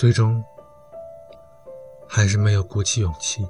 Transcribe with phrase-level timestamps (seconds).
[0.00, 0.42] 最终
[2.08, 3.46] 还是没有鼓起勇气。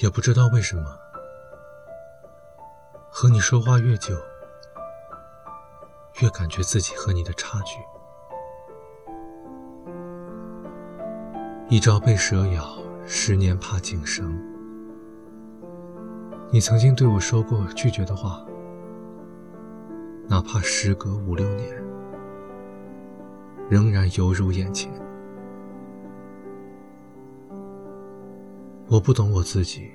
[0.00, 0.98] 也不知道为什么，
[3.10, 4.16] 和你说话越久，
[6.22, 7.78] 越感觉自己和你的差距。
[11.68, 14.34] 一朝被蛇咬，十年怕井绳。
[16.50, 18.42] 你曾经对我说过拒绝的话，
[20.26, 21.84] 哪怕时隔五六年，
[23.68, 24.90] 仍然犹如眼前。
[28.88, 29.90] 我不懂我自己，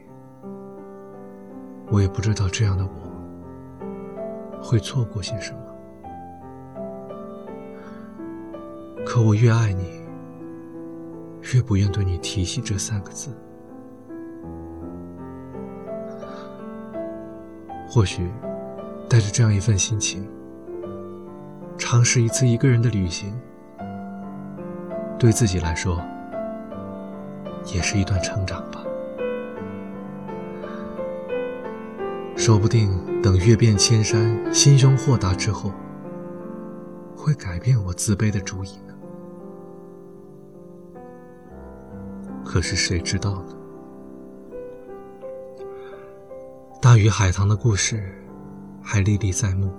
[1.90, 5.60] 我也不知道这样的我会错过些什么。
[9.04, 10.00] 可我越爱你，
[11.54, 13.36] 越不愿对你提起这三个字。
[17.90, 18.30] 或许，
[19.10, 20.28] 带着这样一份心情，
[21.78, 23.40] 尝试一次一个人的旅行，
[25.24, 26.04] 对自己来说，
[27.74, 28.84] 也是一段成长吧。
[32.36, 35.72] 说不定等阅遍千山，心胸豁达之后，
[37.16, 38.94] 会改变我自卑的主意呢。
[42.44, 43.56] 可是谁知道呢？
[46.82, 48.14] 大鱼海棠的故事
[48.82, 49.72] 还历历在目，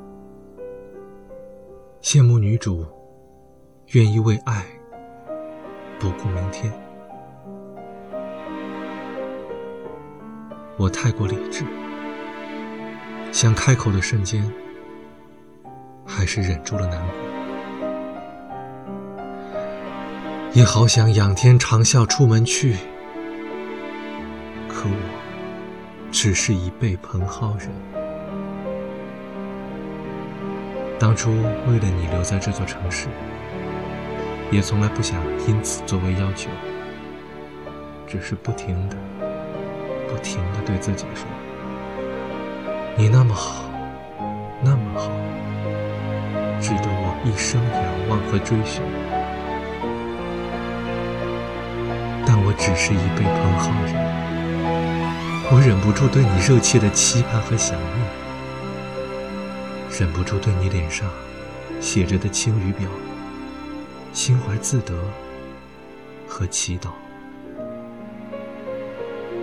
[2.00, 2.86] 羡慕女主
[3.88, 4.64] 愿意为爱
[5.98, 6.72] 不顾明天。
[10.76, 11.64] 我太过理智。
[13.32, 14.48] 想开口的瞬间，
[16.06, 17.14] 还是忍住了难过。
[20.52, 22.76] 也好想仰天长啸出门去，
[24.68, 24.96] 可我
[26.12, 27.68] 只是一辈蓬蒿人。
[30.96, 31.32] 当初
[31.66, 33.08] 为了你留在这座城市，
[34.54, 36.48] 也从来不想因此作为要求，
[38.06, 38.96] 只是不停的、
[40.08, 41.26] 不停的对自己说。
[42.96, 43.64] 你那么好，
[44.62, 45.10] 那么好，
[46.60, 48.80] 值得我一生仰望和追寻。
[52.24, 53.96] 但我只是一辈蓬蒿人，
[55.50, 58.06] 我忍不住对你热切的期盼和想念，
[59.98, 61.10] 忍不住对你脸上
[61.80, 62.88] 写着的晴雨表
[64.14, 64.94] 心怀自得
[66.28, 66.90] 和祈祷，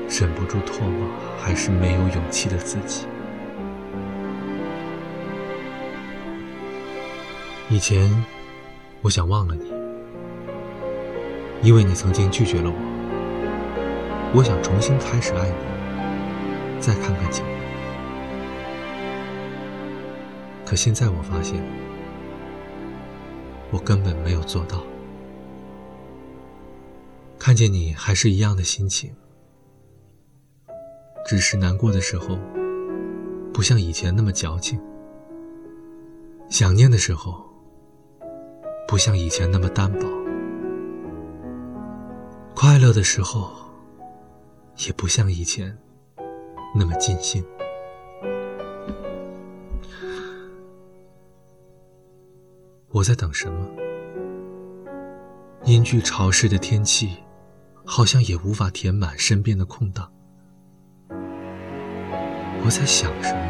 [0.10, 3.06] 忍不住唾骂还是没有勇气的自己。
[7.70, 8.10] 以前，
[9.02, 9.74] 我想忘了你，
[11.62, 14.32] 因为你曾经拒绝了我。
[14.34, 17.44] 我想重新开始爱你，再看看景。
[20.66, 21.62] 可现在我发现，
[23.72, 24.84] 我根本没有做到。
[27.40, 29.16] 看见你还是一样的心情，
[31.26, 32.38] 只是难过的时候，
[33.54, 34.78] 不像以前那么矫情；
[36.50, 37.50] 想念的时候。
[38.88, 40.06] 不像以前那么单薄，
[42.54, 43.50] 快乐的时候
[44.86, 45.78] 也不像以前
[46.76, 47.42] 那么尽兴。
[52.94, 53.66] 我在等什么？
[55.64, 57.16] 阴郁潮湿的天气，
[57.86, 60.12] 好像也无法填满身边的空档。
[62.66, 63.42] 我在想什么？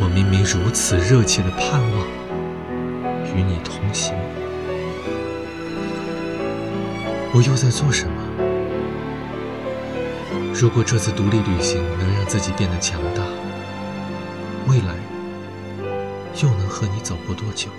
[0.00, 2.06] 我明明如此热切的盼望。
[3.32, 4.12] 与你同行，
[7.32, 8.12] 我又在做什么？
[10.52, 13.22] 如果这次独立旅行能让自己变得强大，
[14.66, 14.96] 未来
[16.42, 17.70] 又能和你走过多久？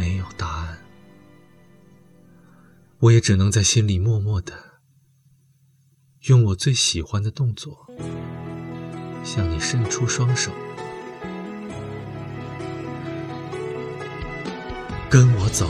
[0.00, 0.78] 没有答案，
[3.00, 4.54] 我也只能在心里默默的，
[6.22, 7.86] 用我最喜欢的动作，
[9.22, 10.50] 向你伸出双手。
[15.10, 15.68] 跟我走。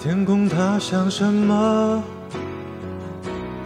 [0.00, 2.02] 天空它像什么？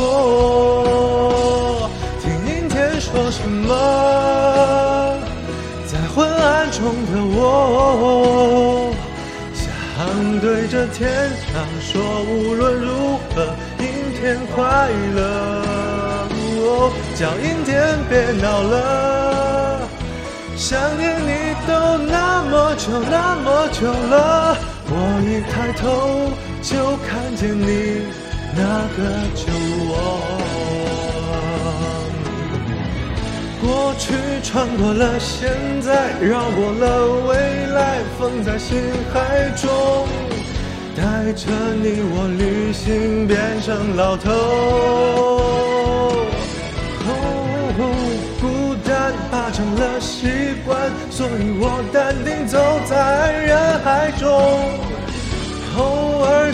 [0.00, 1.90] 我，
[2.22, 3.70] 听阴天说什么？
[5.86, 8.92] 在昏暗中的我，
[9.52, 9.66] 想
[10.40, 13.34] 对着天唱说，无论如何，
[13.80, 13.84] 阴
[14.20, 15.18] 天快乐。
[17.16, 19.80] 叫阴天别闹了，
[20.56, 21.32] 想念你
[21.66, 24.56] 都那么久那么久了，
[24.88, 24.92] 我
[25.26, 26.30] 一抬头。
[26.62, 28.02] 就看见你
[28.56, 28.62] 那
[28.96, 28.98] 个
[29.34, 29.42] 酒
[29.88, 29.92] 窝，
[33.60, 34.12] 过去
[34.42, 35.50] 穿过了现
[35.80, 36.84] 在，绕过了
[37.28, 40.08] 未来，放在心海中，
[40.96, 41.46] 带着
[41.80, 44.28] 你我旅行，变成老头。
[48.40, 54.87] 孤单化成了习惯，所以我淡定走在人海中。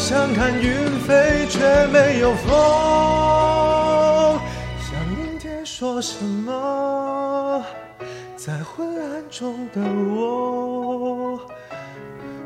[0.06, 4.39] 想看云飞，却没有风。
[4.79, 7.65] 想阴天说什么？
[8.37, 9.81] 在昏暗中的
[10.15, 11.41] 我，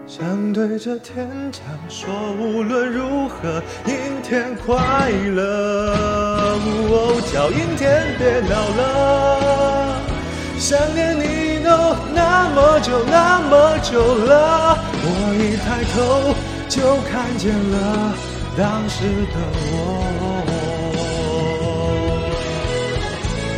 [0.06, 2.08] 想对着天讲说，
[2.38, 5.96] 无论如何，阴天快乐。
[7.32, 9.96] 叫阴天别闹了，
[10.58, 11.70] 想念你都
[12.14, 16.37] 那么久那么久了，我一抬头。
[16.68, 18.14] 就看见了
[18.56, 19.36] 当时的
[19.72, 19.74] 我，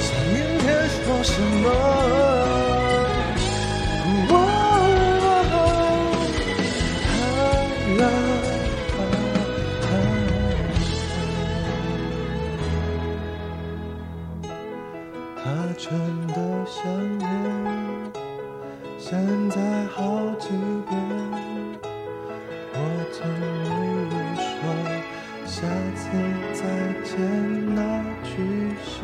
[0.01, 1.67] 想明天说什么？
[15.43, 15.45] 他
[15.77, 15.89] 真
[16.29, 16.37] 的
[16.67, 16.79] 想
[17.19, 17.23] 念，
[18.99, 19.09] 现
[19.51, 19.57] 在
[19.95, 19.99] 好
[20.39, 20.49] 几
[20.89, 20.91] 遍。
[23.13, 23.35] 曾与
[24.09, 24.61] 你说，
[25.45, 25.67] 下
[25.97, 26.03] 次
[26.55, 26.63] 再
[27.05, 27.11] 见
[27.75, 27.79] 那
[28.23, 28.31] 句
[28.85, 28.95] 誓。